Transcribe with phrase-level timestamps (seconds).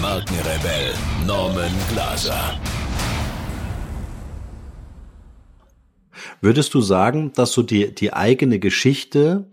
[0.00, 0.94] Markenrebell
[1.26, 2.58] Norman Glaser.
[6.40, 9.50] Würdest du sagen, dass so die, die eigene Geschichte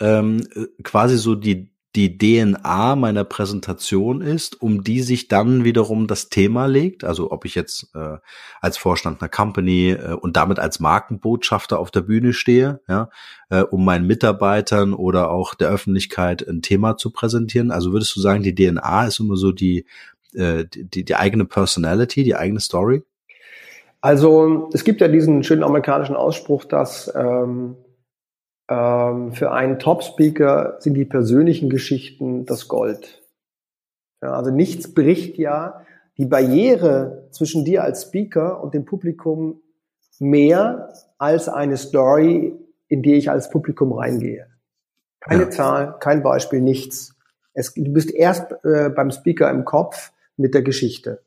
[0.00, 0.46] ähm,
[0.82, 6.66] quasi so die, die DNA meiner Präsentation ist, um die sich dann wiederum das Thema
[6.66, 7.04] legt.
[7.04, 8.16] Also ob ich jetzt äh,
[8.62, 13.10] als Vorstand einer Company äh, und damit als Markenbotschafter auf der Bühne stehe, ja,
[13.50, 17.70] äh, um meinen Mitarbeitern oder auch der Öffentlichkeit ein Thema zu präsentieren.
[17.70, 19.84] Also würdest du sagen, die DNA ist immer so die,
[20.34, 23.02] äh, die, die eigene Personality, die eigene Story?
[24.00, 27.76] Also es gibt ja diesen schönen amerikanischen Ausspruch, dass ähm,
[28.68, 33.22] ähm, für einen Top-Speaker sind die persönlichen Geschichten das Gold.
[34.22, 35.84] Ja, also nichts bricht ja
[36.18, 39.60] die Barriere zwischen dir als Speaker und dem Publikum
[40.18, 42.54] mehr als eine Story,
[42.88, 44.46] in die ich als Publikum reingehe.
[45.20, 45.50] Keine ja.
[45.50, 47.16] Zahl, kein Beispiel, nichts.
[47.54, 51.22] Es, du bist erst äh, beim Speaker im Kopf mit der Geschichte.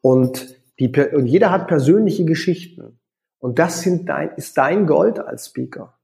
[0.00, 2.98] Und, die, und jeder hat persönliche Geschichten.
[3.38, 5.98] Und das sind dein, ist dein Gold als Speaker.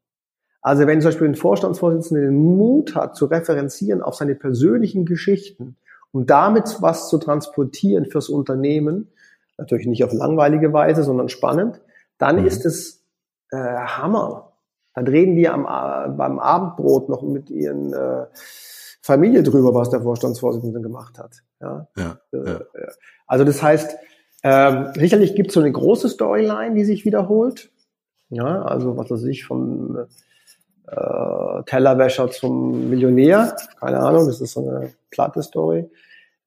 [0.60, 5.76] Also wenn zum Beispiel ein Vorstandsvorsitzender den Mut hat, zu referenzieren auf seine persönlichen Geschichten,
[6.12, 9.08] um damit was zu transportieren fürs Unternehmen,
[9.56, 11.80] natürlich nicht auf langweilige Weise, sondern spannend,
[12.18, 12.46] dann mhm.
[12.46, 13.04] ist es
[13.50, 14.52] äh, Hammer.
[14.94, 18.26] Dann reden die am, äh, beim Abendbrot noch mit ihren äh,
[19.00, 21.42] Familie drüber, was der Vorstandsvorsitzende gemacht hat.
[21.60, 21.86] Ja?
[21.96, 22.60] ja, äh, ja.
[23.26, 23.96] Also das heißt,
[24.42, 27.70] ähm, sicherlich gibt es so eine große Storyline, die sich wiederholt.
[28.30, 30.06] Ja, also was weiß ich, von
[30.91, 33.56] äh, äh, Tellerwäscher zum Millionär.
[33.78, 35.91] Keine Ahnung, das ist so eine platte Story.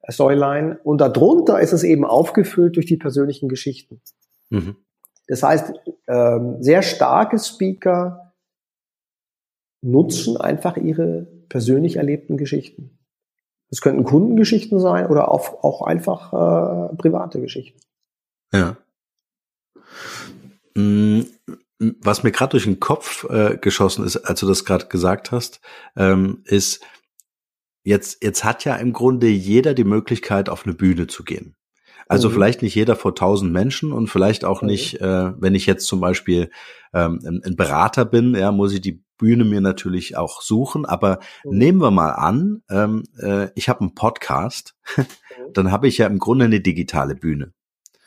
[0.02, 0.79] Äh, Storyline.
[0.84, 4.01] Und darunter ist es eben aufgefüllt durch die persönlichen Geschichten.
[4.50, 4.75] Mhm.
[5.28, 5.74] Das heißt,
[6.07, 8.34] ähm, sehr starke Speaker
[9.81, 12.97] nutzen einfach ihre persönlich erlebten Geschichten.
[13.69, 17.80] Es könnten Kundengeschichten sein oder auch, auch einfach äh, private Geschichten.
[18.53, 18.75] Ja.
[22.03, 25.62] Was mir gerade durch den Kopf äh, geschossen ist, als du das gerade gesagt hast,
[25.95, 26.81] ähm, ist,
[27.84, 31.56] jetzt, jetzt hat ja im Grunde jeder die Möglichkeit, auf eine Bühne zu gehen.
[32.07, 32.34] Also mhm.
[32.34, 34.67] vielleicht nicht jeder vor tausend Menschen und vielleicht auch mhm.
[34.67, 36.50] nicht, äh, wenn ich jetzt zum Beispiel
[36.94, 40.85] ähm, ein, ein, Berater bin, ja, muss ich die Bühne mir natürlich auch suchen.
[40.85, 41.57] Aber mhm.
[41.57, 45.03] nehmen wir mal an, ähm, äh, ich habe einen Podcast, mhm.
[45.53, 47.53] dann habe ich ja im Grunde eine digitale Bühne.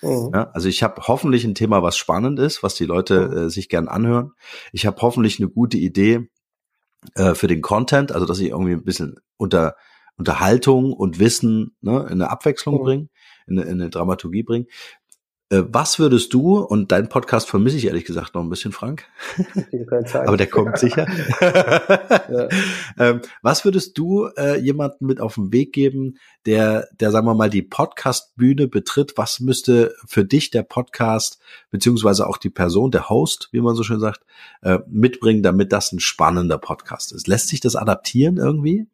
[0.04, 0.30] Mhm.
[0.34, 3.36] Ja, also ich habe hoffentlich ein Thema, was spannend ist, was die Leute mhm.
[3.36, 4.32] äh, sich gern anhören.
[4.72, 6.28] Ich habe hoffentlich eine gute Idee
[7.14, 9.76] äh, für den Content, also dass ich irgendwie ein bisschen unter
[10.16, 12.82] Unterhaltung und Wissen ne, in eine Abwechslung mhm.
[12.82, 13.08] bringe,
[13.46, 14.66] in in eine Dramaturgie bringe.
[15.54, 19.04] Äh, was würdest du, und deinen Podcast vermisse ich ehrlich gesagt noch ein bisschen, Frank,
[20.14, 21.06] aber der kommt sicher.
[21.40, 22.48] ja.
[22.98, 27.34] ähm, was würdest du äh, jemanden mit auf den Weg geben, der, der, sagen wir
[27.34, 29.12] mal, die Podcast-Bühne betritt?
[29.16, 31.38] Was müsste für dich der Podcast,
[31.70, 34.22] beziehungsweise auch die Person, der Host, wie man so schön sagt,
[34.62, 37.28] äh, mitbringen, damit das ein spannender Podcast ist?
[37.28, 38.88] Lässt sich das adaptieren irgendwie?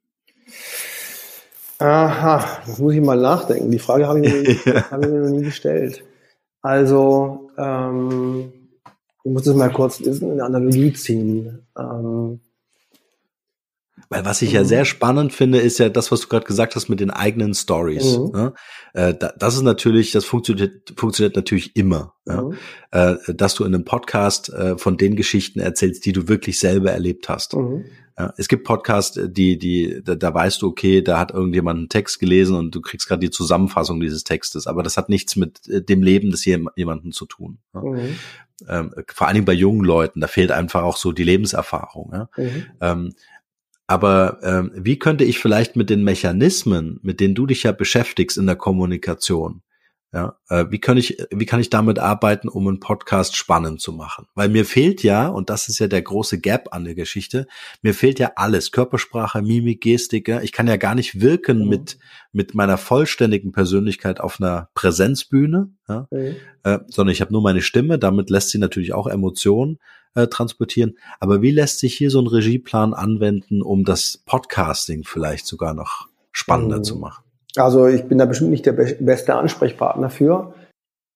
[1.79, 3.71] Aha, das muss ich mal nachdenken.
[3.71, 6.05] Die Frage habe ich, hab ich mir noch nie gestellt.
[6.63, 8.53] Also, ähm,
[9.25, 11.67] ich muss das mal kurz eine Analogie ziehen.
[11.79, 12.41] Ähm,
[14.11, 16.89] weil was ich ja sehr spannend finde, ist ja das, was du gerade gesagt hast
[16.89, 18.19] mit den eigenen Stories.
[18.19, 18.31] Mhm.
[18.33, 18.55] Ne?
[18.93, 22.57] Äh, das ist natürlich, das funktioniert, funktioniert natürlich immer, mhm.
[22.93, 23.13] ja?
[23.13, 26.91] äh, dass du in einem Podcast äh, von den Geschichten erzählst, die du wirklich selber
[26.91, 27.55] erlebt hast.
[27.55, 27.85] Mhm.
[28.19, 31.89] Ja, es gibt Podcasts, die, die, da, da weißt du, okay, da hat irgendjemand einen
[31.89, 35.61] Text gelesen und du kriegst gerade die Zusammenfassung dieses Textes, aber das hat nichts mit
[35.67, 37.59] dem Leben des jemanden zu tun.
[37.73, 37.81] Ja.
[37.81, 38.19] Mhm.
[38.69, 42.27] Ähm, vor allen Dingen bei jungen Leuten, da fehlt einfach auch so die Lebenserfahrung.
[42.37, 42.67] Mhm.
[42.81, 43.15] Ähm,
[43.91, 48.39] aber ähm, wie könnte ich vielleicht mit den Mechanismen, mit denen du dich ja beschäftigst
[48.39, 49.63] in der Kommunikation,
[50.13, 53.93] ja, äh, wie kann ich, wie kann ich damit arbeiten, um einen Podcast spannend zu
[53.93, 54.27] machen?
[54.37, 57.49] Weil mir fehlt ja, und das ist ja der große Gap an der Geschichte,
[57.83, 58.71] mir fehlt ja alles.
[58.71, 60.29] Körpersprache, Mimik, Gestik.
[60.29, 60.41] Ja?
[60.41, 61.69] Ich kann ja gar nicht wirken mhm.
[61.69, 61.99] mit,
[62.31, 66.07] mit meiner vollständigen Persönlichkeit auf einer Präsenzbühne, ja?
[66.13, 66.37] Mhm.
[66.63, 67.99] Äh, sondern ich habe nur meine Stimme.
[67.99, 69.79] Damit lässt sie natürlich auch Emotionen
[70.15, 70.97] äh, transportieren.
[71.19, 76.09] Aber wie lässt sich hier so ein Regieplan anwenden, um das Podcasting vielleicht sogar noch
[76.33, 76.85] spannender mhm.
[76.85, 77.25] zu machen?
[77.57, 80.55] Also ich bin da bestimmt nicht der beste Ansprechpartner für.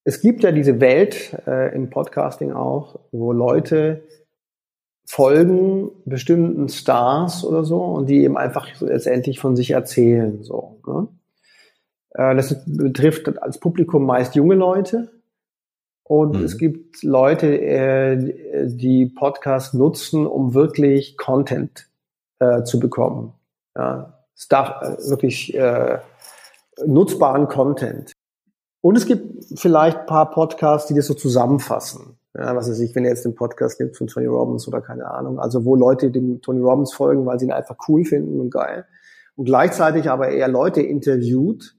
[0.04, 4.02] es gibt ja diese Welt äh, im Podcasting auch, wo Leute
[5.06, 10.42] folgen bestimmten Stars oder so und die eben einfach letztendlich von sich erzählen.
[10.42, 11.08] So, ne?
[12.10, 15.10] äh, das betrifft als Publikum meist junge Leute.
[16.04, 16.44] Und mhm.
[16.44, 21.88] es gibt Leute, äh, die Podcasts nutzen, um wirklich Content
[22.38, 23.32] äh, zu bekommen.
[23.74, 25.98] Ja, Stuff, äh, wirklich äh,
[26.84, 28.12] nutzbaren Content.
[28.82, 32.18] Und es gibt vielleicht ein paar Podcasts, die das so zusammenfassen.
[32.36, 35.10] Ja, was weiß ich, wenn ihr jetzt den Podcast nimmt von Tony Robbins oder keine
[35.10, 35.38] Ahnung.
[35.38, 38.84] Also wo Leute dem Tony Robbins folgen, weil sie ihn einfach cool finden und geil.
[39.36, 41.76] Und gleichzeitig aber eher Leute interviewt,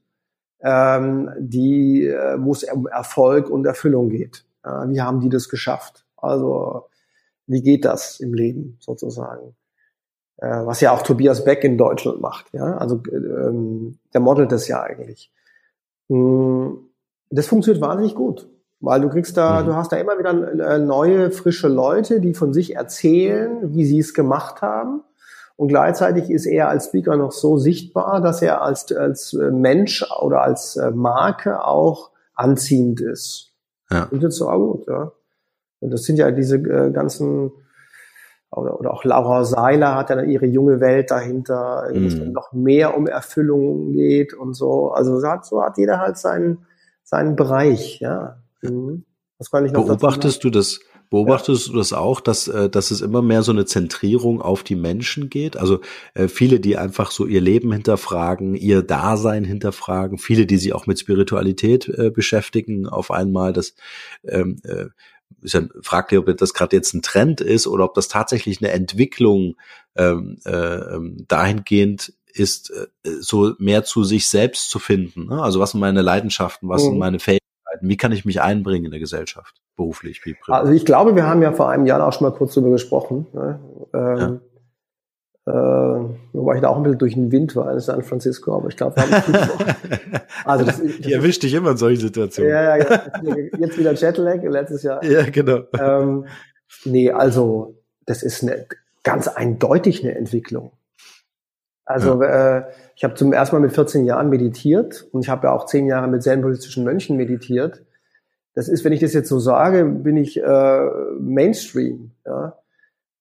[0.60, 4.44] ähm, die, äh, wo es um Erfolg und Erfüllung geht.
[4.64, 6.04] Ja, wie haben die das geschafft?
[6.16, 6.88] Also
[7.46, 9.54] wie geht das im Leben sozusagen?
[10.38, 12.52] Äh, was ja auch Tobias Beck in Deutschland macht.
[12.52, 15.32] Ja, also ähm, der modelt das ja eigentlich.
[16.08, 16.78] Hm,
[17.30, 18.48] das funktioniert wahnsinnig gut.
[18.80, 19.66] Weil du kriegst da, mhm.
[19.66, 23.98] du hast da immer wieder äh, neue, frische Leute, die von sich erzählen, wie sie
[23.98, 25.02] es gemacht haben.
[25.56, 30.04] Und gleichzeitig ist er als Speaker noch so sichtbar, dass er als, als äh, Mensch
[30.20, 33.54] oder als äh, Marke auch anziehend ist.
[33.90, 34.08] Ja.
[34.10, 35.12] Und das ist auch gut, ja.
[35.80, 37.52] Und das sind ja diese äh, ganzen,
[38.50, 42.32] oder, oder auch Laura Seiler hat ja dann ihre junge Welt dahinter, wo es dann
[42.32, 44.90] noch mehr um Erfüllung geht und so.
[44.90, 46.66] Also so hat, so hat jeder halt seinen,
[47.02, 48.42] seinen Bereich, ja.
[48.62, 49.04] Mhm.
[49.38, 50.80] Was kann ich noch Beobachtest du das?
[51.10, 51.72] Beobachtest ja.
[51.72, 55.30] du das auch, dass, äh, dass es immer mehr so eine Zentrierung auf die Menschen
[55.30, 55.56] geht?
[55.56, 55.80] Also
[56.14, 60.86] äh, viele, die einfach so ihr Leben hinterfragen, ihr Dasein hinterfragen, viele, die sich auch
[60.86, 63.74] mit Spiritualität äh, beschäftigen, auf einmal, das
[64.24, 64.86] ähm, äh,
[65.42, 68.72] ist ja fraglich, ob das gerade jetzt ein Trend ist oder ob das tatsächlich eine
[68.72, 69.56] Entwicklung
[69.96, 72.86] ähm, äh, ähm, dahingehend ist, äh,
[73.20, 75.26] so mehr zu sich selbst zu finden.
[75.26, 75.42] Ne?
[75.42, 76.88] Also was sind meine Leidenschaften, was mhm.
[76.88, 77.88] sind meine Fähigkeiten?
[77.88, 80.60] Wie kann ich mich einbringen in der Gesellschaft, beruflich wie privat?
[80.62, 83.26] Also ich glaube, wir haben ja vor einem Jahr auch schon mal kurz darüber gesprochen.
[83.32, 83.60] Ne?
[83.94, 84.40] Ähm,
[85.46, 85.52] ja.
[85.52, 88.68] äh, wobei ich da auch ein bisschen durch den Wind war in San Francisco, aber
[88.68, 92.50] ich glaube, wir haben Also das, das Die erwischt dich immer in solchen Situationen.
[92.50, 93.00] Ja, ja,
[93.58, 95.04] jetzt wieder Jetlag, letztes Jahr.
[95.04, 95.60] Ja, genau.
[95.78, 96.26] Ähm,
[96.84, 97.76] nee, also
[98.06, 98.66] das ist eine
[99.02, 100.72] ganz eindeutig eine Entwicklung.
[101.84, 102.58] Also ja.
[102.58, 102.64] äh,
[102.96, 105.86] ich habe zum ersten Mal mit 14 Jahren meditiert und ich habe ja auch zehn
[105.86, 107.85] Jahre mit zen-buddhistischen Mönchen meditiert.
[108.56, 112.12] Das ist, wenn ich das jetzt so sage, bin ich äh, Mainstream.
[112.24, 112.56] Ja?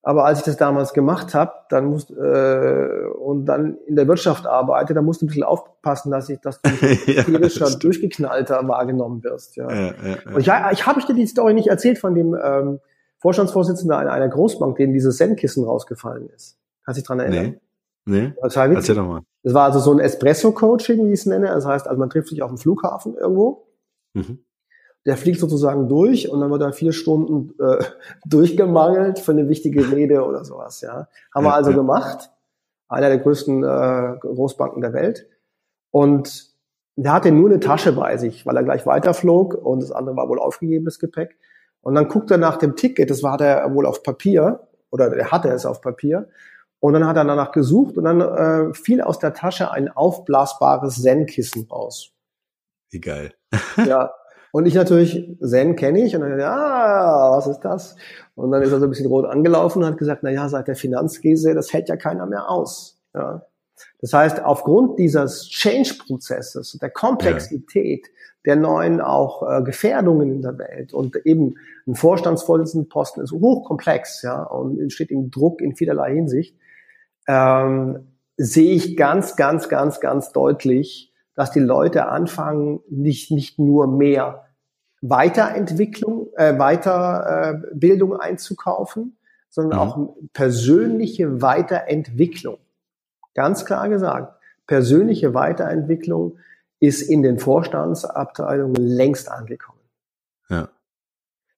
[0.01, 4.47] Aber als ich das damals gemacht habe, dann musst äh, und dann in der Wirtschaft
[4.47, 6.69] arbeite, dann musst du ein bisschen aufpassen, dass ich, dass du
[7.11, 9.57] ja, durchgeknallter wahrgenommen wirst.
[9.57, 9.69] Ja.
[9.69, 12.79] ja, ja und ich, ich habe ich dir die Story nicht erzählt von dem ähm,
[13.17, 16.57] Vorstandsvorsitzenden einer, einer Großbank, dem dieses Zen-Kissen rausgefallen ist.
[16.85, 17.45] Kannst du dich dran erinnern?
[17.45, 17.59] Nee.
[18.07, 18.89] Nee, Total witzig.
[18.89, 19.21] erzähl doch mal.
[19.43, 21.47] Das war also so ein Espresso-Coaching, wie ich es nenne.
[21.47, 23.67] Das heißt, also man trifft sich auf dem Flughafen irgendwo.
[24.13, 24.44] Mhm.
[25.05, 27.83] Der fliegt sozusagen durch und dann wird er vier Stunden äh,
[28.25, 30.81] durchgemangelt für eine wichtige Rede oder sowas.
[30.81, 31.77] Ja, haben ja, wir also ja.
[31.77, 32.31] gemacht.
[32.87, 35.27] Einer der größten äh, Großbanken der Welt.
[35.91, 36.55] Und
[36.95, 40.29] der hatte nur eine Tasche bei sich, weil er gleich weiterflog und das andere war
[40.29, 41.37] wohl aufgegebenes Gepäck.
[41.81, 45.31] Und dann guckt er nach dem Ticket, das war der wohl auf Papier oder der
[45.31, 46.29] hatte es auf Papier
[46.79, 51.01] und dann hat er danach gesucht und dann äh, fiel aus der Tasche ein aufblasbares
[51.01, 52.11] Zen-Kissen raus.
[52.89, 53.33] Wie geil.
[53.85, 54.11] ja.
[54.55, 57.97] Und ich natürlich, Zen kenne ich und dann, ja, was ist das?
[58.35, 60.69] Und dann ist er so ein bisschen rot angelaufen und hat gesagt, na ja, seit
[60.69, 62.97] der Finanzkrise, das hält ja keiner mehr aus.
[63.13, 63.45] Ja.
[63.99, 68.13] Das heißt, aufgrund dieses Change-Prozesses, der Komplexität, ja.
[68.45, 74.41] der neuen auch äh, Gefährdungen in der Welt und eben ein Vorstandsvorsitzendenposten ist hochkomplex, ja,
[74.41, 76.55] und entsteht im Druck in vielerlei Hinsicht,
[77.27, 78.07] ähm,
[78.37, 84.44] sehe ich ganz, ganz, ganz, ganz deutlich, dass die Leute anfangen, nicht, nicht nur mehr
[85.09, 89.17] Weiterentwicklung, äh, Weiterbildung äh, einzukaufen,
[89.49, 89.85] sondern mhm.
[89.85, 92.57] auch persönliche Weiterentwicklung.
[93.33, 96.37] Ganz klar gesagt, persönliche Weiterentwicklung
[96.79, 99.79] ist in den Vorstandsabteilungen längst angekommen.
[100.49, 100.69] Ja.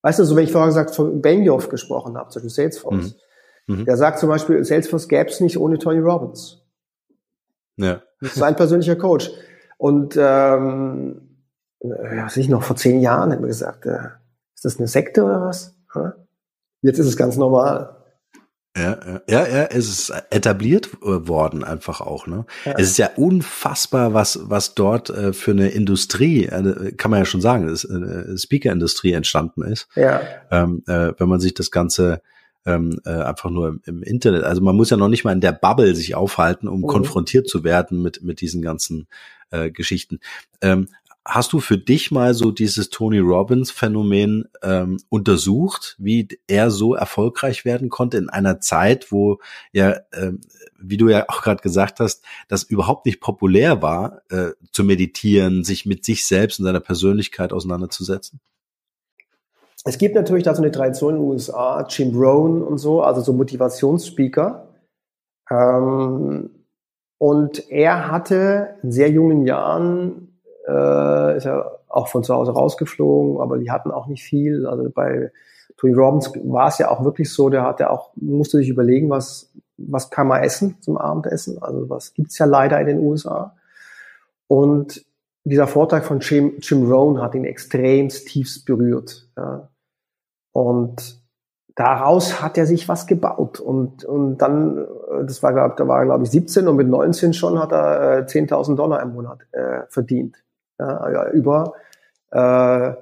[0.01, 3.19] Weißt du, so wenn ich vorher gesagt von Benioff gesprochen habe, zum Beispiel Salesforce, mhm.
[3.67, 3.85] Mhm.
[3.85, 6.61] Der sagt zum Beispiel, Salesforce gäbe es nicht ohne Tony Robbins.
[7.75, 8.01] Ja.
[8.21, 9.29] Das ist sein persönlicher Coach.
[9.77, 11.26] Und ähm,
[11.79, 13.99] was ich noch vor zehn Jahren hat mir gesagt, äh,
[14.55, 15.75] ist das eine Sekte oder was?
[16.81, 17.95] Jetzt ist es ganz normal.
[18.77, 22.27] Ja, ja, ja, ja, es ist etabliert worden einfach auch.
[22.27, 22.73] Ne, ja.
[22.77, 27.25] es ist ja unfassbar, was was dort äh, für eine Industrie, äh, kann man ja
[27.25, 29.87] schon sagen, ist, äh, Speaker-Industrie entstanden ist.
[29.95, 30.21] Ja.
[30.51, 32.21] Ähm, äh, wenn man sich das ganze
[32.67, 34.43] ähm, äh, einfach nur im, im, Internet.
[34.43, 36.87] Also man muss ja noch nicht mal in der Bubble sich aufhalten, um mhm.
[36.87, 39.07] konfrontiert zu werden mit, mit diesen ganzen
[39.49, 40.19] äh, Geschichten.
[40.61, 40.87] Ähm,
[41.27, 46.95] hast du für dich mal so dieses Tony Robbins Phänomen ähm, untersucht, wie er so
[46.95, 49.39] erfolgreich werden konnte in einer Zeit, wo
[49.73, 50.41] ja, ähm,
[50.79, 55.63] wie du ja auch gerade gesagt hast, das überhaupt nicht populär war, äh, zu meditieren,
[55.63, 58.39] sich mit sich selbst und seiner Persönlichkeit auseinanderzusetzen?
[59.83, 63.21] Es gibt natürlich da so eine Tradition in den USA, Jim Rohn und so, also
[63.21, 64.67] so Motivationsspeaker.
[65.49, 66.49] Ähm,
[67.17, 70.26] und er hatte in sehr jungen Jahren,
[70.67, 74.65] äh, ist ja auch von zu Hause rausgeflogen, aber die hatten auch nicht viel.
[74.65, 75.31] Also bei
[75.77, 79.51] Tony Robbins war es ja auch wirklich so, der hatte auch, musste sich überlegen, was,
[79.77, 81.61] was kann man essen zum Abendessen.
[81.61, 83.55] Also was gibt's ja leider in den USA.
[84.47, 85.05] Und
[85.43, 89.27] dieser Vortrag von Jim, Jim Rohn hat ihn extremst tiefst berührt.
[89.37, 89.69] Ja.
[90.51, 91.21] Und
[91.75, 93.59] daraus hat er sich was gebaut.
[93.59, 97.33] Und, und dann, äh, das war, glaub, da war glaube ich, 17 und mit 19
[97.33, 100.43] schon hat er äh, 10.000 Dollar im Monat äh, verdient.
[100.79, 101.73] Ja, ja, über,
[102.31, 102.93] äh,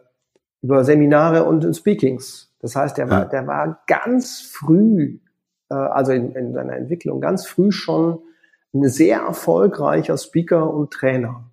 [0.61, 2.51] über Seminare und Speakings.
[2.61, 5.19] Das heißt, der war, der war ganz früh,
[5.69, 8.19] äh, also in, in seiner Entwicklung, ganz früh schon
[8.73, 11.43] ein sehr erfolgreicher Speaker und Trainer.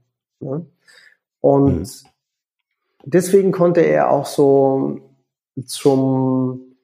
[0.41, 0.67] Ne?
[1.41, 2.09] Und mhm.
[3.05, 5.01] deswegen konnte er auch so
[5.67, 6.77] zum,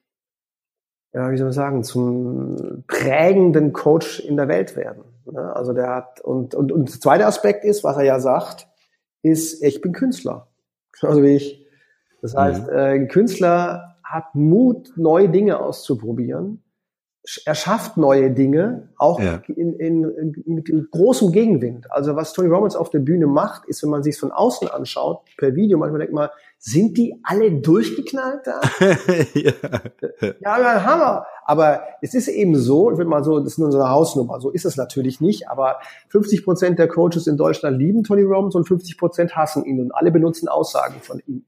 [1.13, 5.05] ja, wie soll man sagen, zum prägenden Coach in der Welt werden.
[5.25, 5.55] Ne?
[5.57, 8.69] Also der hat, und, und, und der zweite Aspekt ist, was er ja sagt,
[9.23, 10.49] ist, ich bin Künstler.
[11.03, 11.67] Also wie ich.
[12.23, 12.73] Das heißt, mhm.
[12.73, 16.63] äh, ein Künstler hat Mut, neue Dinge auszuprobieren
[17.45, 19.43] er schafft neue Dinge, auch ja.
[19.49, 21.91] in, in, in, mit großem Gegenwind.
[21.93, 25.21] Also was Tony Robbins auf der Bühne macht, ist, wenn man sich von außen anschaut,
[25.37, 28.61] per Video, manchmal denkt man, sind die alle durchgeknallt da?
[29.35, 29.53] ja.
[30.41, 31.27] ja, ja, Hammer.
[31.45, 34.41] Aber es ist eben so, ich will mal so, das ist nur so eine Hausnummer,
[34.41, 38.55] so ist es natürlich nicht, aber 50 Prozent der Coaches in Deutschland lieben Tony Robbins
[38.55, 41.45] und 50 Prozent hassen ihn und alle benutzen Aussagen von ihm.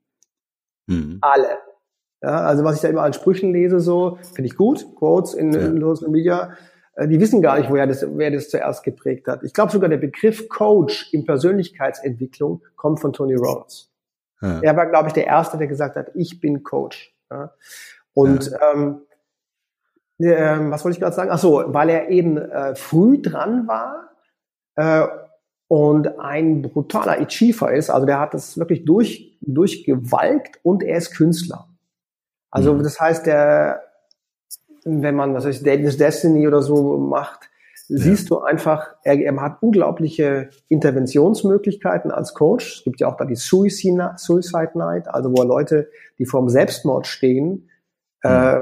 [0.86, 1.18] Mhm.
[1.22, 1.58] Alle.
[2.22, 5.52] Ja, also was ich da immer an Sprüchen lese, so finde ich gut, Quotes in,
[5.52, 5.60] ja.
[5.60, 6.52] in Social Media.
[6.94, 9.42] Äh, die wissen gar nicht, woher das, wer das zuerst geprägt hat.
[9.42, 13.90] Ich glaube sogar der Begriff Coach in Persönlichkeitsentwicklung kommt von Tony Robbins.
[14.42, 14.60] Ja.
[14.60, 17.14] Er war, glaube ich, der Erste, der gesagt hat, ich bin Coach.
[17.30, 17.52] Ja.
[18.12, 19.02] Und ähm,
[20.18, 21.30] äh, was wollte ich gerade sagen?
[21.32, 24.10] Ach so, weil er eben äh, früh dran war
[24.76, 25.06] äh,
[25.68, 27.90] und ein brutaler Achiever ist.
[27.90, 31.69] Also der hat das wirklich durch, durchgewalkt und er ist Künstler.
[32.50, 32.82] Also mhm.
[32.82, 33.82] das heißt, der,
[34.84, 37.50] wenn man, was heißt, Dayton's Destiny oder so macht,
[37.88, 37.98] ja.
[37.98, 42.78] siehst du einfach, er, er hat unglaubliche Interventionsmöglichkeiten als Coach.
[42.78, 45.88] Es gibt ja auch da die Suicide, Suicide Night, also wo Leute,
[46.18, 47.68] die vorm Selbstmord stehen,
[48.22, 48.30] mhm.
[48.30, 48.60] äh,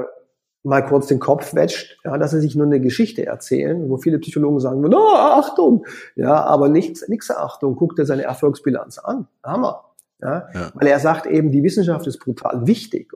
[0.63, 4.19] mal kurz den Kopf wäscht, ja, dass sie sich nur eine Geschichte erzählen, wo viele
[4.19, 9.85] Psychologen sagen, oh, Achtung, ja, aber nichts, nichts Achtung, guck dir seine Erfolgsbilanz an, Hammer,
[10.21, 10.71] ja, ja.
[10.73, 13.13] weil er sagt eben, die Wissenschaft ist brutal wichtig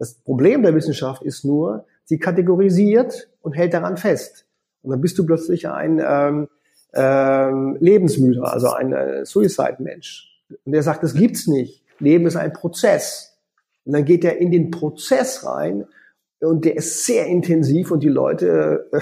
[0.00, 4.46] das Problem der Wissenschaft ist nur, sie kategorisiert und hält daran fest.
[4.82, 6.48] Und dann bist du plötzlich ein ähm,
[6.94, 10.42] ähm, Lebensmüder, also ein äh, Suicide-Mensch.
[10.64, 11.84] Und der sagt, das gibt's nicht.
[11.98, 13.36] Leben ist ein Prozess.
[13.84, 15.86] Und dann geht er in den Prozess rein
[16.40, 19.00] und der ist sehr intensiv und die Leute äh,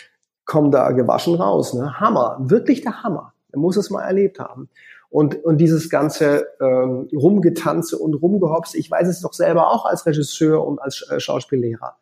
[0.44, 1.74] kommen da gewaschen raus.
[1.74, 2.00] Ne?
[2.00, 3.34] Hammer, wirklich der Hammer.
[3.52, 4.68] Er muss es mal erlebt haben.
[5.10, 10.06] Und, und dieses ganze ähm, Rumgetanze und Rumgehopse, ich weiß es doch selber auch als
[10.06, 11.96] Regisseur und als äh, Schauspiellehrer.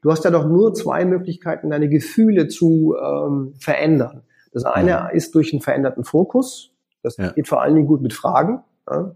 [0.00, 4.22] Du hast ja doch nur zwei Möglichkeiten, deine Gefühle zu ähm, verändern.
[4.52, 5.16] Das eine mhm.
[5.16, 6.70] ist durch einen veränderten Fokus.
[7.02, 7.32] Das ja.
[7.32, 8.62] geht vor allen Dingen gut mit Fragen.
[8.88, 9.14] Ja.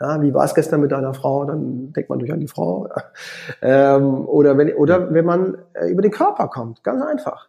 [0.00, 1.44] Ja, wie war es gestern mit deiner Frau?
[1.44, 2.88] Dann denkt man durch an die Frau.
[3.62, 7.48] Ähm, oder wenn, oder wenn man äh, über den Körper kommt, ganz einfach.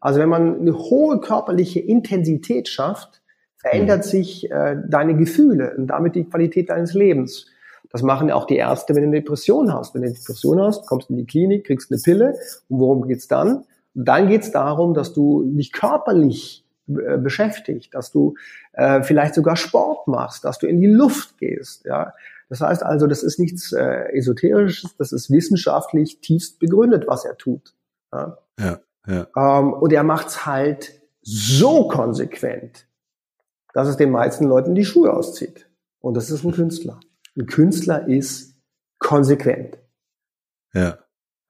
[0.00, 3.21] Also wenn man eine hohe körperliche Intensität schafft,
[3.62, 4.10] verändert mhm.
[4.10, 7.46] sich äh, deine Gefühle und damit die Qualität deines Lebens.
[7.90, 9.94] Das machen auch die Ärzte, wenn du eine Depression hast.
[9.94, 12.34] Wenn du eine Depression hast, kommst du in die Klinik, kriegst eine Pille.
[12.68, 13.64] Und worum geht's dann?
[13.94, 18.34] Dann geht's darum, dass du dich körperlich äh, beschäftigt, dass du
[18.72, 21.84] äh, vielleicht sogar Sport machst, dass du in die Luft gehst.
[21.84, 22.14] Ja,
[22.48, 27.36] das heißt also, das ist nichts äh, esoterisches, das ist wissenschaftlich tiefst begründet, was er
[27.36, 27.74] tut.
[28.12, 28.78] Ja, ja.
[29.06, 29.26] ja.
[29.36, 32.86] Ähm, und er macht's halt so konsequent,
[33.72, 35.68] dass es den meisten Leuten die Schuhe auszieht.
[36.00, 37.00] Und das ist ein Künstler.
[37.36, 38.56] Ein Künstler ist
[38.98, 39.78] konsequent.
[40.74, 40.98] Ja.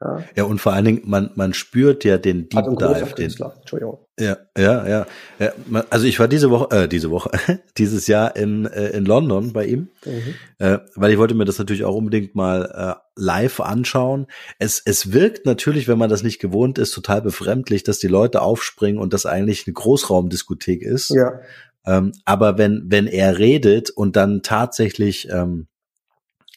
[0.02, 0.24] Ja.
[0.34, 3.14] ja, und vor allen Dingen, man, man spürt ja den Deep also Dive.
[3.14, 3.98] Den, Entschuldigung.
[4.18, 5.06] Ja, ja, ja,
[5.38, 5.52] ja.
[5.90, 7.30] Also ich war diese Woche, äh, diese Woche,
[7.78, 10.34] dieses Jahr in, äh, in London bei ihm, mhm.
[10.58, 14.26] äh, weil ich wollte mir das natürlich auch unbedingt mal äh, live anschauen.
[14.58, 18.42] Es, es wirkt natürlich, wenn man das nicht gewohnt ist, total befremdlich, dass die Leute
[18.42, 21.10] aufspringen und das eigentlich eine Großraumdiskothek ist.
[21.10, 21.40] Ja
[21.86, 25.66] Ähm, aber wenn, wenn er redet und dann tatsächlich ähm,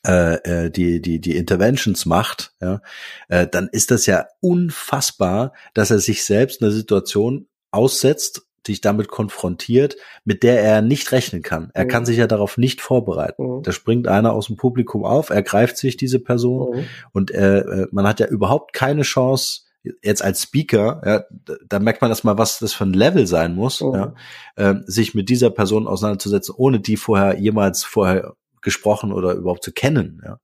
[0.06, 2.82] äh, äh, die, die, die Interventions macht, ja,
[3.28, 9.08] äh, dann ist das ja unfassbar, dass er sich selbst eine Situation aussetzt, dich damit
[9.08, 11.72] konfrontiert, mit der er nicht rechnen kann.
[11.74, 11.90] Er mhm.
[11.90, 13.58] kann sich ja darauf nicht vorbereiten.
[13.58, 13.64] Mhm.
[13.64, 16.86] Da springt einer aus dem Publikum auf, er greift sich diese Person mhm.
[17.12, 19.62] und äh, äh man hat ja überhaupt keine Chance,
[20.02, 23.82] jetzt als Speaker, ja, da merkt man erstmal, was das für ein Level sein muss,
[23.82, 23.94] mhm.
[23.94, 24.14] ja,
[24.56, 29.72] äh, sich mit dieser Person auseinanderzusetzen, ohne die vorher jemals vorher gesprochen oder überhaupt zu
[29.72, 30.22] kennen.
[30.26, 30.40] Ja,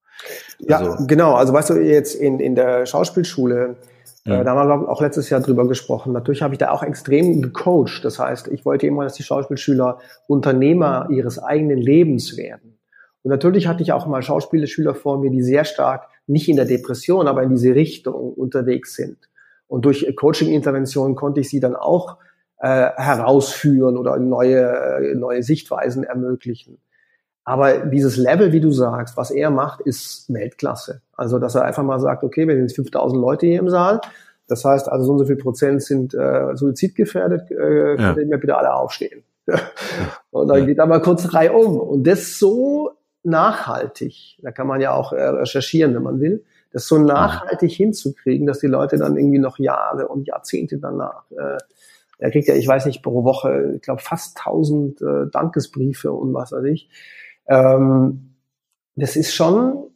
[0.59, 1.33] ja also, genau.
[1.33, 3.77] Also weißt du, jetzt in, in der Schauspielschule,
[4.25, 4.45] äh, mhm.
[4.45, 6.13] da haben wir auch letztes Jahr drüber gesprochen.
[6.13, 8.03] Natürlich habe ich da auch extrem gecoacht.
[8.03, 12.77] Das heißt, ich wollte immer, dass die Schauspielschüler Unternehmer ihres eigenen Lebens werden.
[13.23, 16.65] Und natürlich hatte ich auch mal Schauspielschüler vor mir, die sehr stark nicht in der
[16.65, 19.17] Depression, aber in diese Richtung unterwegs sind.
[19.71, 22.17] Und durch Coaching-Interventionen konnte ich sie dann auch
[22.59, 26.79] äh, herausführen oder neue, neue Sichtweisen ermöglichen.
[27.45, 31.01] Aber dieses Level, wie du sagst, was er macht, ist Weltklasse.
[31.15, 34.01] Also, dass er einfach mal sagt, okay, wir sind 5000 Leute hier im Saal.
[34.49, 37.95] Das heißt, also so und so viel Prozent sind äh, suizidgefährdet, äh, ja.
[37.95, 39.23] könnt ihr mir bitte alle aufstehen.
[40.31, 40.65] und dann ja.
[40.65, 41.79] geht er mal kurz reihum.
[41.79, 42.91] Und das so
[43.23, 48.47] nachhaltig, da kann man ja auch äh, recherchieren, wenn man will, das so nachhaltig hinzukriegen,
[48.47, 51.57] dass die Leute dann irgendwie noch Jahre und Jahrzehnte danach, äh,
[52.17, 56.33] er kriegt ja, ich weiß nicht, pro Woche, ich glaube, fast 1000 äh, Dankesbriefe und
[56.33, 56.87] was weiß ich.
[57.47, 58.35] Ähm,
[58.95, 59.87] das ist schon,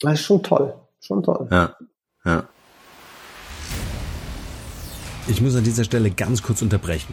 [0.00, 1.48] das ist schon toll, schon toll.
[1.50, 1.76] Ja,
[2.24, 2.44] ja.
[5.26, 7.12] Ich muss an dieser Stelle ganz kurz unterbrechen.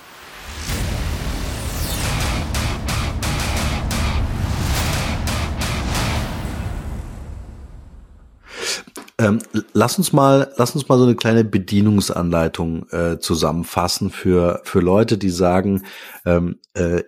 [9.21, 9.39] Ähm,
[9.73, 15.19] lass uns mal, lass uns mal so eine kleine Bedienungsanleitung äh, zusammenfassen für für Leute,
[15.19, 15.83] die sagen,
[16.25, 17.03] ähm, äh,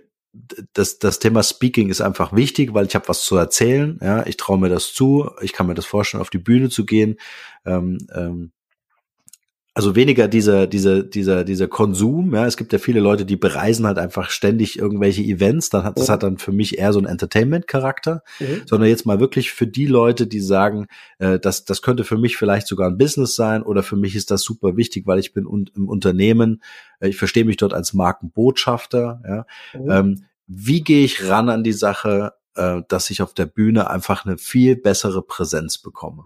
[0.73, 3.99] das, das Thema Speaking ist einfach wichtig, weil ich habe was zu erzählen.
[4.01, 6.85] Ja, ich traue mir das zu, ich kann mir das vorstellen, auf die Bühne zu
[6.85, 7.17] gehen.
[7.65, 8.51] Ähm, ähm,
[9.75, 13.87] also weniger dieser, dieser, dieser, dieser Konsum, ja, es gibt ja viele Leute, die bereisen
[13.87, 17.07] halt einfach ständig irgendwelche Events, dann hat, das hat dann für mich eher so einen
[17.07, 18.61] Entertainment-Charakter, mhm.
[18.67, 20.85] sondern jetzt mal wirklich für die Leute, die sagen,
[21.17, 24.29] äh, das, das könnte für mich vielleicht sogar ein Business sein oder für mich ist
[24.29, 26.61] das super wichtig, weil ich bin un im Unternehmen,
[26.99, 29.45] äh, ich verstehe mich dort als Markenbotschafter, ja.
[29.79, 29.91] Mhm.
[29.91, 34.25] Ähm, wie gehe ich ran an die Sache, äh, dass ich auf der Bühne einfach
[34.25, 36.25] eine viel bessere Präsenz bekomme?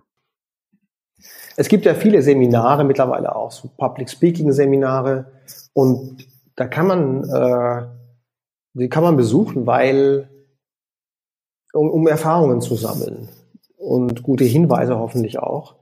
[1.59, 5.25] Es gibt ja viele Seminare mittlerweile auch, so Public Speaking Seminare
[5.73, 7.87] und da kann man, äh,
[8.73, 10.29] die kann man besuchen, weil
[11.73, 13.29] um, um Erfahrungen zu sammeln
[13.75, 15.75] und gute Hinweise hoffentlich auch.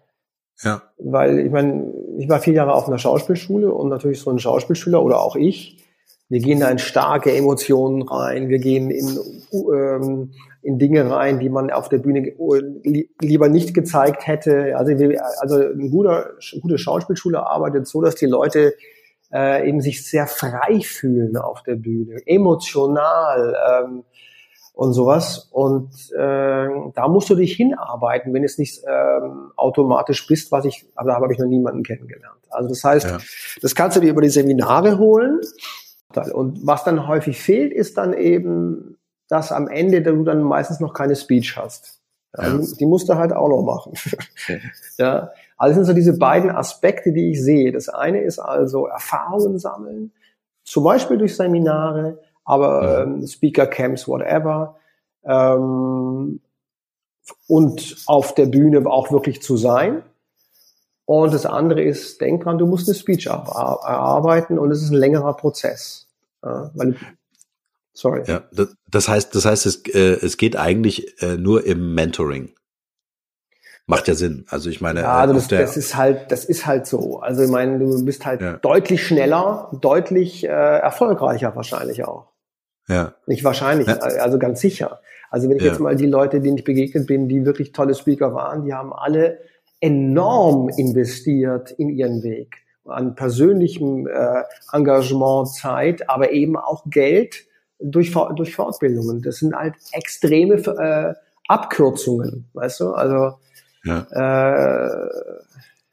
[0.63, 0.81] Ja.
[0.97, 5.03] Weil ich meine, ich war vier Jahre auf einer Schauspielschule und natürlich so ein Schauspielschüler
[5.03, 5.74] oder auch ich,
[6.29, 9.19] wir gehen da in starke Emotionen rein, wir gehen in,
[9.51, 10.31] ähm,
[10.63, 12.33] in Dinge rein, die man auf der Bühne
[13.21, 14.75] lieber nicht gezeigt hätte.
[14.75, 18.73] Also, wir, also ein guter, gute Schauspielschule arbeitet so, dass die Leute
[19.31, 24.03] äh, eben sich sehr frei fühlen auf der Bühne, emotional ähm,
[24.73, 25.49] und sowas.
[25.51, 30.87] Und äh, da musst du dich hinarbeiten, wenn es nicht ähm, automatisch bist, was ich,
[30.95, 32.39] aber da habe ich noch niemanden kennengelernt.
[32.49, 33.17] Also das heißt, ja.
[33.61, 35.41] das kannst du dir über die Seminare holen.
[36.17, 38.97] Und was dann häufig fehlt, ist dann eben,
[39.27, 42.01] dass am Ende du dann meistens noch keine Speech hast.
[42.37, 42.57] Ja.
[42.79, 43.93] Die, musst du halt auch noch machen.
[44.97, 45.31] ja.
[45.57, 47.71] Also sind so diese beiden Aspekte, die ich sehe.
[47.71, 50.11] Das eine ist also Erfahrungen sammeln,
[50.63, 54.75] zum Beispiel durch Seminare, aber ähm, Speaker Camps, whatever.
[55.23, 56.41] Ähm,
[57.47, 60.03] und auf der Bühne auch wirklich zu sein.
[61.05, 64.97] Und das andere ist, denk dran, du musst eine Speech erarbeiten und es ist ein
[64.97, 66.07] längerer Prozess.
[66.43, 66.95] Ja, weil
[67.95, 68.23] Sorry.
[68.27, 72.51] Ja, das, das heißt, das heißt, es, äh, es geht eigentlich äh, nur im Mentoring.
[73.87, 74.45] Macht ja Sinn.
[74.49, 77.19] Also ich meine, ja, also das, das ist halt, das ist halt so.
[77.19, 78.57] Also ich meine, du bist halt ja.
[78.57, 82.33] deutlich schneller, deutlich äh, erfolgreicher wahrscheinlich auch.
[82.89, 83.13] Ja.
[83.27, 83.97] Nicht wahrscheinlich, ja.
[83.97, 84.99] also ganz sicher.
[85.29, 88.33] Also wenn ich jetzt mal die Leute, denen ich begegnet bin, die wirklich tolle Speaker
[88.33, 89.39] waren, die haben alle
[89.79, 97.45] enorm investiert in ihren Weg an persönlichem äh, Engagement, Zeit, aber eben auch Geld
[97.79, 99.21] durch, durch Fortbildungen.
[99.21, 101.13] Das sind halt extreme äh,
[101.47, 102.91] Abkürzungen, weißt du?
[102.91, 103.37] Also
[103.83, 104.07] ja.
[104.11, 105.09] Äh,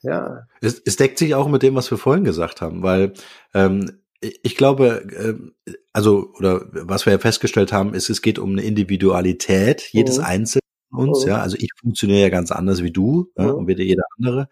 [0.03, 0.47] ja.
[0.61, 3.13] Es, es deckt sich auch mit dem, was wir vorhin gesagt haben, weil
[3.55, 5.05] ähm, ich glaube,
[5.67, 10.19] äh, also, oder was wir ja festgestellt haben, ist, es geht um eine Individualität jedes
[10.19, 10.25] mhm.
[10.25, 11.31] Einzelnen uns, mhm.
[11.31, 11.39] ja.
[11.41, 13.45] Also ich funktioniere ja ganz anders wie du mhm.
[13.45, 14.49] ja, und wie jeder andere.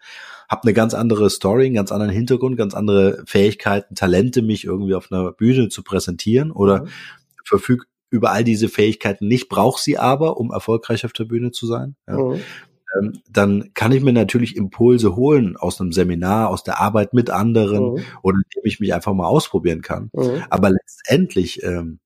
[0.49, 4.95] Hab eine ganz andere Story, einen ganz anderen Hintergrund, ganz andere Fähigkeiten, Talente, mich irgendwie
[4.95, 6.87] auf einer Bühne zu präsentieren oder mhm.
[7.45, 11.65] verfüge über all diese Fähigkeiten nicht, brauche sie aber, um erfolgreich auf der Bühne zu
[11.65, 11.95] sein.
[12.07, 12.17] Ja.
[12.17, 12.41] Mhm
[12.97, 17.29] ähm, dann kann ich mir natürlich Impulse holen aus einem Seminar, aus der Arbeit mit
[17.29, 18.03] anderen mhm.
[18.21, 20.09] oder indem ich mich einfach mal ausprobieren kann.
[20.13, 20.43] Mhm.
[20.49, 21.99] Aber letztendlich ähm,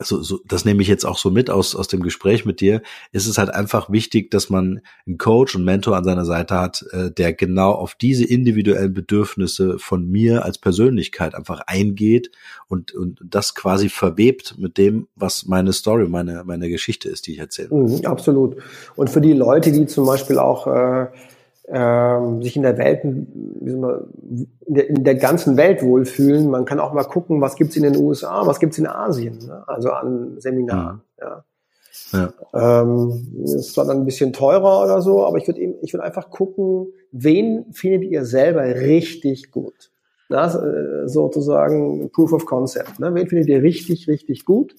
[0.00, 2.82] so, so, das nehme ich jetzt auch so mit aus, aus dem Gespräch mit dir,
[3.12, 6.84] ist es halt einfach wichtig, dass man einen Coach und Mentor an seiner Seite hat,
[6.92, 12.30] äh, der genau auf diese individuellen Bedürfnisse von mir als Persönlichkeit einfach eingeht
[12.68, 17.32] und, und das quasi verwebt mit dem, was meine Story, meine, meine Geschichte ist, die
[17.32, 17.74] ich erzähle.
[17.74, 18.56] Mhm, absolut.
[18.96, 21.08] Und für die Leute, die zum Beispiel auch äh,
[21.68, 23.26] ähm, sich in der Welt, man,
[23.60, 26.50] in, der, in der ganzen Welt wohlfühlen.
[26.50, 29.64] Man kann auch mal gucken, was gibt's in den USA, was gibt's in Asien, ne?
[29.66, 30.96] also an Seminaren.
[30.96, 31.00] Mhm.
[31.20, 31.44] Ja.
[32.12, 32.32] Ja.
[32.52, 36.04] Ähm, ist zwar dann ein bisschen teurer oder so, aber ich würde eben, ich würde
[36.04, 39.90] einfach gucken, wen findet ihr selber richtig gut?
[40.28, 42.98] Na, äh, sozusagen Proof of Concept.
[42.98, 43.14] Ne?
[43.14, 44.74] Wen findet ihr richtig, richtig gut?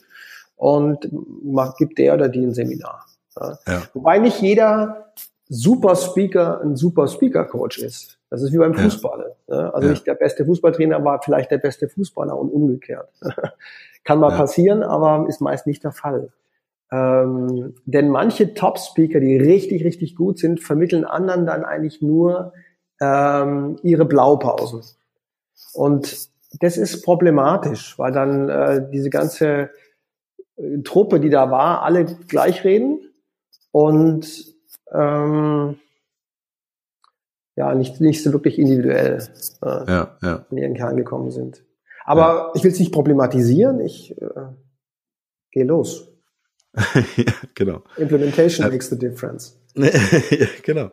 [0.56, 1.10] Und
[1.44, 3.06] macht, gibt der oder die ein Seminar.
[3.40, 3.60] Ja?
[3.68, 3.84] Ja.
[3.94, 5.14] Wobei nicht jeder
[5.48, 8.20] super Speaker ein super Speaker-Coach ist.
[8.30, 9.36] Das ist wie beim Fußball.
[9.48, 9.56] Ja.
[9.56, 9.74] Ne?
[9.74, 9.92] Also ja.
[9.94, 13.10] nicht der beste Fußballtrainer war vielleicht der beste Fußballer und umgekehrt.
[14.04, 14.38] Kann mal ja.
[14.38, 16.30] passieren, aber ist meist nicht der Fall.
[16.92, 22.54] Ähm, denn manche Top-Speaker, die richtig, richtig gut sind, vermitteln anderen dann eigentlich nur
[23.02, 24.82] ähm, ihre Blaupausen.
[25.74, 26.30] Und
[26.60, 29.70] das ist problematisch, weil dann äh, diese ganze
[30.58, 33.00] äh, Truppe, die da war, alle gleich reden
[33.72, 34.55] und
[34.98, 35.78] ähm,
[37.56, 39.28] ja, nicht, nicht so wirklich individuell
[39.62, 40.46] äh, ja, ja.
[40.52, 41.64] in ihren Kern gekommen sind.
[42.06, 42.52] Aber ja.
[42.56, 44.26] ich will es nicht problematisieren, ich äh,
[45.52, 46.12] gehe los.
[47.16, 47.84] ja, genau.
[47.98, 49.58] Implementation makes the difference.
[49.76, 49.90] ja,
[50.64, 50.92] genau.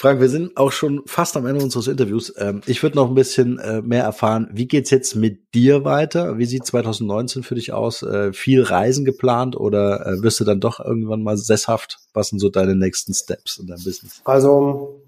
[0.00, 2.32] Frank, wir sind auch schon fast am Ende unseres Interviews.
[2.38, 6.38] Ähm, ich würde noch ein bisschen äh, mehr erfahren, wie geht's jetzt mit dir weiter?
[6.38, 8.02] Wie sieht 2019 für dich aus?
[8.02, 11.98] Äh, viel Reisen geplant oder äh, wirst du dann doch irgendwann mal sesshaft?
[12.14, 14.22] Was sind so deine nächsten Steps in deinem Business?
[14.24, 15.02] Also,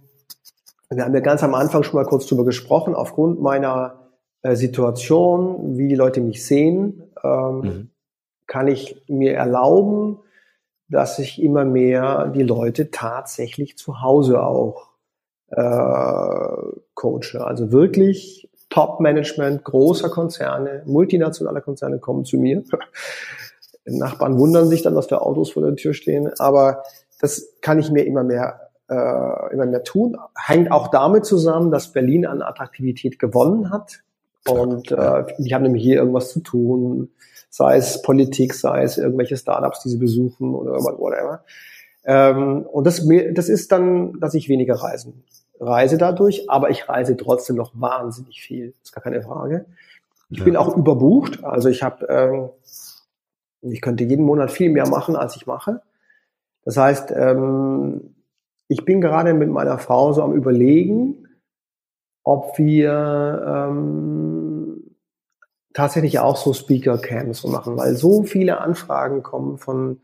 [0.90, 2.94] wir haben ja ganz am Anfang schon mal kurz drüber gesprochen.
[2.94, 4.10] Aufgrund meiner
[4.52, 7.90] Situation, wie die Leute mich sehen, ähm, mhm.
[8.46, 10.18] kann ich mir erlauben,
[10.92, 14.90] dass ich immer mehr die Leute tatsächlich zu Hause auch
[15.48, 15.62] äh,
[16.94, 17.40] coache.
[17.40, 22.62] Also wirklich Top-Management großer Konzerne, multinationaler Konzerne kommen zu mir.
[23.86, 26.82] Nachbarn wundern sich dann, dass da Autos vor der Tür stehen, aber
[27.20, 30.18] das kann ich mir immer mehr äh, immer mehr tun.
[30.36, 34.02] Hängt auch damit zusammen, dass Berlin an Attraktivität gewonnen hat
[34.46, 37.10] und äh, die haben nämlich hier irgendwas zu tun
[37.52, 41.44] sei es Politik, sei es irgendwelche Startups, die sie besuchen oder whatever.
[42.04, 45.22] Ähm, und das, das ist dann, dass ich weniger reisen
[45.62, 49.64] reise dadurch, aber ich reise trotzdem noch wahnsinnig viel, ist gar keine Frage.
[50.28, 50.44] Ich ja.
[50.44, 52.50] bin auch überbucht, also ich habe, ähm,
[53.60, 55.82] ich könnte jeden Monat viel mehr machen, als ich mache.
[56.64, 58.14] Das heißt, ähm,
[58.68, 61.28] ich bin gerade mit meiner Frau so am überlegen,
[62.24, 64.51] ob wir ähm,
[65.74, 70.00] tatsächlich auch so Speaker-Camps machen, weil so viele Anfragen kommen von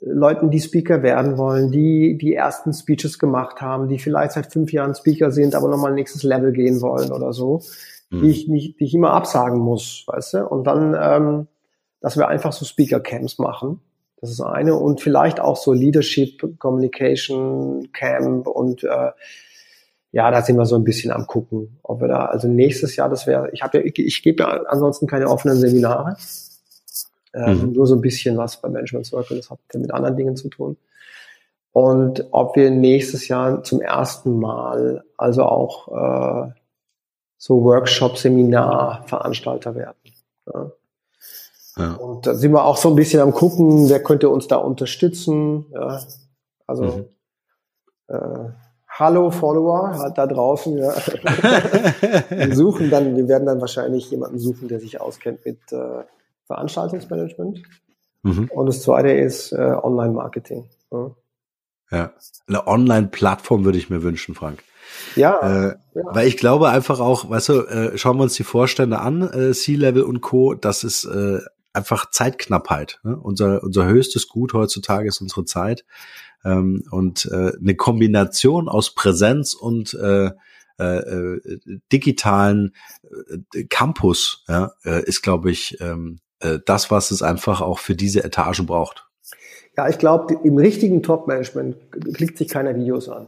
[0.00, 4.72] Leuten, die Speaker werden wollen, die die ersten Speeches gemacht haben, die vielleicht seit fünf
[4.72, 7.62] Jahren Speaker sind, aber nochmal nächstes Level gehen wollen oder so,
[8.10, 8.20] mhm.
[8.20, 10.46] die ich nicht, die ich immer absagen muss, weißt du?
[10.46, 11.48] Und dann, ähm,
[12.00, 13.80] dass wir einfach so Speaker-Camps machen.
[14.20, 19.10] Das ist eine und vielleicht auch so Leadership, Communication Camp und äh,
[20.14, 23.08] ja, da sind wir so ein bisschen am gucken, ob wir da, also nächstes Jahr,
[23.08, 26.16] das wäre, ich habe ja, ich, ich gebe ja ansonsten keine offenen Seminare,
[27.34, 27.72] ähm, mhm.
[27.72, 30.76] nur so ein bisschen was beim Management Circle, das hat mit anderen Dingen zu tun.
[31.72, 36.52] Und ob wir nächstes Jahr zum ersten Mal also auch äh,
[37.36, 39.98] so Workshop, Seminar, Veranstalter werden.
[40.46, 40.70] Ja.
[41.76, 41.94] Ja.
[41.94, 45.66] Und da sind wir auch so ein bisschen am gucken, wer könnte uns da unterstützen.
[45.72, 46.00] Ja.
[46.68, 47.04] Also mhm.
[48.06, 48.63] äh,
[48.96, 50.78] Hallo Follower da draußen.
[50.78, 50.94] Ja.
[52.30, 56.04] wir suchen dann, wir werden dann wahrscheinlich jemanden suchen, der sich auskennt mit äh,
[56.46, 57.60] Veranstaltungsmanagement.
[58.22, 58.50] Mhm.
[58.54, 60.68] Und das zweite ist äh, Online-Marketing.
[60.92, 61.10] Ja.
[61.90, 62.12] ja.
[62.46, 64.62] eine Online-Plattform würde ich mir wünschen, Frank.
[65.16, 68.44] Ja, äh, ja, Weil ich glaube einfach auch, weißt du, äh, schauen wir uns die
[68.44, 71.40] Vorstände an, äh, C-Level und Co., das ist äh,
[71.72, 73.00] einfach Zeitknappheit.
[73.02, 73.16] Ne?
[73.16, 75.84] Unser, unser höchstes Gut heutzutage ist unsere Zeit.
[76.44, 80.30] Ähm, und äh, eine Kombination aus Präsenz und äh,
[80.78, 81.60] äh, äh
[81.92, 82.74] digitalen
[83.54, 87.94] äh, Campus ja, äh, ist, glaube ich, ähm, äh, das, was es einfach auch für
[87.94, 89.06] diese Etagen braucht.
[89.76, 91.76] Ja, ich glaube, im richtigen Top-Management
[92.14, 93.26] klickt sich keiner Videos an.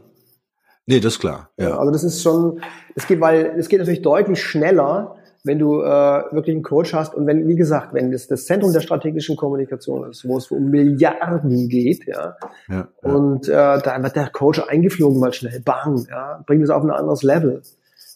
[0.87, 1.51] Nee, das ist klar.
[1.57, 1.77] Ja.
[1.79, 2.61] Also das ist schon,
[2.95, 5.17] es geht, weil es geht natürlich deutlich schneller,
[5.47, 8.73] wenn du äh, wirklich einen Coach hast und wenn, wie gesagt, wenn das das Zentrum
[8.73, 12.37] der strategischen Kommunikation ist, wo es um Milliarden geht, ja,
[12.69, 13.11] ja, ja.
[13.11, 16.91] und äh, da wird der Coach eingeflogen mal schnell, bang, ja, bringt es auf ein
[16.91, 17.63] anderes Level.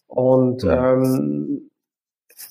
[0.08, 0.94] Und ja.
[0.94, 1.70] ähm,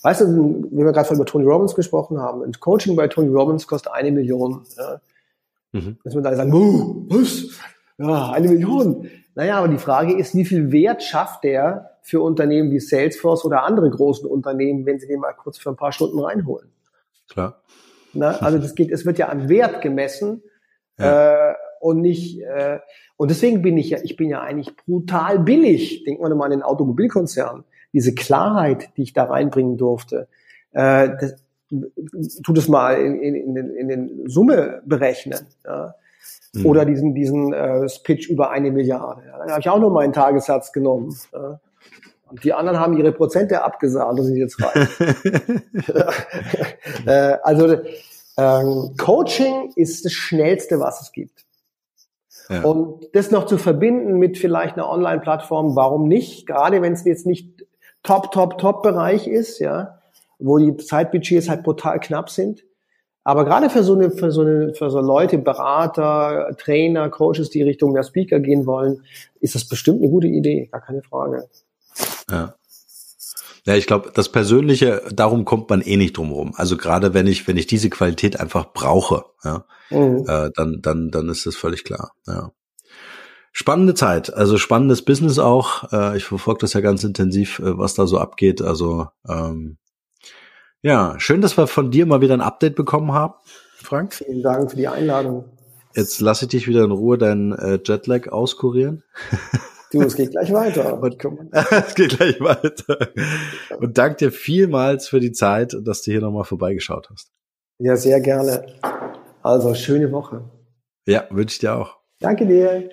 [0.01, 3.67] weißt du, wie wir gerade über Tony Robbins gesprochen haben, ein Coaching bei Tony Robbins
[3.67, 4.61] kostet eine Million.
[4.77, 5.01] Ja.
[5.73, 5.97] Mhm.
[6.03, 6.53] Dass man da sagen,
[7.09, 7.49] was?
[7.97, 9.07] Ja, eine Million.
[9.35, 13.63] Naja, aber die Frage ist, wie viel Wert schafft der für Unternehmen wie Salesforce oder
[13.63, 16.69] andere großen Unternehmen, wenn sie den mal kurz für ein paar Stunden reinholen?
[17.29, 17.61] Klar.
[18.13, 20.41] Na, also das geht, es wird ja an Wert gemessen
[20.97, 21.51] ja.
[21.51, 22.41] äh, und nicht.
[22.41, 22.79] Äh,
[23.17, 26.03] und deswegen bin ich ja, ich bin ja eigentlich brutal billig.
[26.05, 27.63] Denkt man mal an den Automobilkonzern.
[27.93, 30.27] Diese Klarheit, die ich da reinbringen durfte,
[30.71, 31.35] äh, das,
[32.43, 35.45] tut es mal in, in, in, den, in den Summe berechnen.
[35.63, 35.93] Ja.
[36.53, 36.65] Mhm.
[36.65, 39.21] Oder diesen, diesen äh, Pitch über eine Milliarde.
[39.27, 39.37] Ja.
[39.37, 41.15] Dann habe ich auch nur meinen Tagessatz genommen.
[41.31, 41.59] Ja.
[42.29, 44.87] Und die anderen haben ihre Prozente abgesagt und sind jetzt reich.
[47.05, 47.77] äh, also
[48.37, 51.45] ähm, Coaching ist das Schnellste, was es gibt.
[52.49, 52.63] Ja.
[52.63, 56.47] Und das noch zu verbinden mit vielleicht einer Online-Plattform, warum nicht?
[56.47, 57.65] Gerade wenn es jetzt nicht
[58.01, 59.99] Top, Top, Top-Bereich ist, ja,
[60.39, 62.63] wo die Zeitbudgets halt brutal knapp sind.
[63.23, 67.61] Aber gerade für so eine, für so eine, für so Leute, Berater, Trainer, Coaches, die
[67.61, 69.03] Richtung der Speaker gehen wollen,
[69.41, 71.47] ist das bestimmt eine gute Idee, gar keine Frage.
[72.31, 72.55] Ja.
[73.65, 76.53] Ja, ich glaube, das Persönliche, darum kommt man eh nicht drum rum.
[76.55, 80.25] Also gerade wenn ich, wenn ich diese Qualität einfach brauche, ja, mhm.
[80.27, 82.13] äh, dann, dann, dann ist das völlig klar.
[82.25, 82.51] Ja.
[83.51, 85.91] Spannende Zeit, also spannendes Business auch.
[85.91, 88.61] Äh, ich verfolge das ja ganz intensiv, äh, was da so abgeht.
[88.61, 89.77] Also ähm,
[90.81, 93.33] ja, schön, dass wir von dir mal wieder ein Update bekommen haben,
[93.75, 94.13] Frank.
[94.13, 95.45] Vielen Dank für die Einladung.
[95.95, 99.03] Jetzt lasse ich dich wieder in Ruhe deinen äh, Jetlag auskurieren.
[99.91, 101.01] Du, es geht gleich weiter.
[101.01, 101.17] Und,
[101.53, 103.09] es geht gleich weiter.
[103.79, 107.31] Und danke dir vielmals für die Zeit, dass du hier nochmal vorbeigeschaut hast.
[107.79, 108.65] Ja, sehr gerne.
[109.41, 110.43] Also, schöne Woche.
[111.07, 111.97] Ja, wünsche ich dir auch.
[112.19, 112.89] Danke dir.